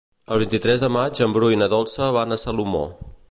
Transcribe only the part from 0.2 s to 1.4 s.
El vint-i-tres de maig en